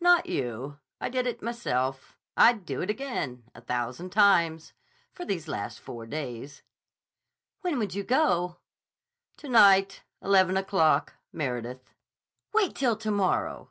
[0.00, 0.80] "Not you.
[1.00, 2.18] I did it myself.
[2.36, 6.64] I'd do it again—a thousand times—for these last four days."
[7.60, 8.56] "When would you go?"
[9.36, 10.02] "To night.
[10.20, 11.14] Eleven o'clock.
[11.32, 11.94] Meredith."
[12.52, 13.70] "Wait till to morrow."